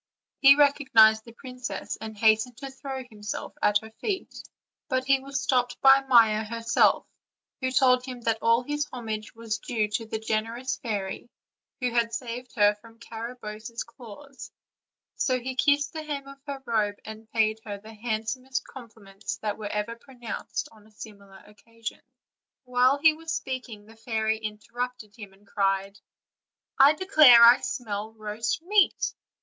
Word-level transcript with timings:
He 0.39 0.55
recognized 0.55 1.25
the 1.25 1.31
princess, 1.31 1.95
and 2.01 2.17
hastened 2.17 2.57
to 2.57 2.71
throw 2.71 3.03
himself 3.03 3.53
at 3.61 3.77
her 3.83 3.91
feet; 3.91 4.33
but 4.89 5.05
he 5.05 5.19
was 5.19 5.39
stopped 5.39 5.79
by 5.79 6.01
Maia 6.07 6.43
herself, 6.43 7.05
who 7.59 7.69
told 7.69 8.03
him 8.03 8.21
that 8.21 8.39
all 8.41 8.63
his 8.63 8.87
homage 8.91 9.35
was 9.35 9.59
due 9.59 9.87
to 9.89 10.07
the 10.07 10.17
generous 10.17 10.77
fairy, 10.77 11.29
who 11.79 11.91
had 11.93 12.15
saved 12.15 12.55
her 12.55 12.73
from 12.81 12.97
Garabosse's 12.97 13.83
claws; 13.83 14.51
so 15.17 15.39
he 15.39 15.53
kissed 15.53 15.93
the 15.93 16.01
hem 16.01 16.25
of 16.27 16.41
her 16.47 16.63
robe, 16.65 16.95
and 17.05 17.29
paid 17.31 17.59
her 17.63 17.77
the 17.77 17.93
handsomest 17.93 18.65
compliments 18.65 19.37
that 19.43 19.59
were 19.59 19.67
ever 19.71 19.95
pronounced 19.95 20.67
on 20.71 20.87
a 20.87 20.91
similar 20.91 21.43
occasion. 21.45 22.01
While 22.63 22.97
he 22.97 23.13
was 23.13 23.31
speaking 23.35 23.85
the 23.85 23.95
fairy 23.97 24.39
interrupted 24.39 25.15
him, 25.15 25.31
and 25.31 25.45
cried: 25.45 25.99
"I 26.79 26.93
declare 26.93 27.43
I 27.43 27.59
smell 27.61 28.13
roast 28.13 28.63
meat." 28.63 29.13